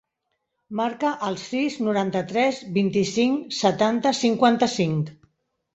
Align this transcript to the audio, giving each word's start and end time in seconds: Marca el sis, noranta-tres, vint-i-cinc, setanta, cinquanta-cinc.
Marca 0.79 1.11
el 1.27 1.37
sis, 1.41 1.75
noranta-tres, 1.89 2.63
vint-i-cinc, 2.79 3.47
setanta, 3.61 4.19
cinquanta-cinc. 4.23 5.19